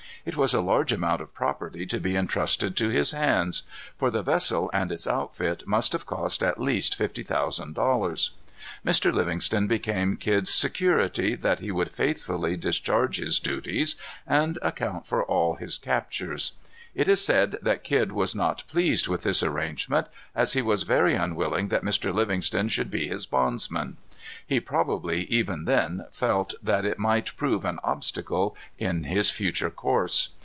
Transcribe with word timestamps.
It 0.23 0.37
was 0.37 0.53
a 0.53 0.61
large 0.61 0.91
amount 0.93 1.19
of 1.21 1.33
property 1.33 1.87
to 1.87 1.99
be 1.99 2.15
intrusted 2.15 2.77
to 2.77 2.89
his 2.89 3.09
hands; 3.09 3.63
for 3.97 4.11
the 4.11 4.21
vessel 4.21 4.69
and 4.71 4.91
its 4.91 5.07
outfit 5.07 5.65
must 5.67 5.93
have 5.93 6.05
cost 6.05 6.43
at 6.43 6.61
least 6.61 6.93
fifty 6.95 7.23
thousand 7.23 7.73
dollars. 7.73 8.29
Mr. 8.85 9.11
Livingston 9.11 9.65
became 9.65 10.17
Kidd's 10.17 10.51
security 10.51 11.33
that 11.33 11.57
he 11.57 11.71
would 11.71 11.89
faithfully 11.89 12.55
discharge 12.55 13.17
his 13.17 13.39
duties 13.39 13.95
and 14.27 14.59
account 14.61 15.07
for 15.07 15.23
all 15.25 15.55
his 15.55 15.79
captures. 15.79 16.51
It 16.93 17.07
is 17.07 17.23
said 17.25 17.57
that 17.61 17.85
Kidd 17.85 18.11
was 18.11 18.35
not 18.35 18.65
pleased 18.67 19.07
with 19.07 19.23
this 19.23 19.41
arrangement, 19.41 20.05
as 20.35 20.53
he 20.53 20.61
was 20.61 20.83
very 20.83 21.15
unwilling 21.15 21.69
that 21.69 21.85
Mr. 21.85 22.13
Livingston 22.13 22.67
should 22.67 22.91
be 22.91 23.07
his 23.07 23.25
bondsman. 23.25 23.95
He 24.45 24.59
probably, 24.59 25.23
even 25.25 25.63
then, 25.65 26.05
felt 26.11 26.53
that 26.61 26.85
it 26.85 26.99
might 26.99 27.35
prove 27.37 27.63
an 27.63 27.79
obstacle 27.83 28.55
in 28.77 29.05
his 29.05 29.29
future 29.29 29.69
course. 29.71 30.29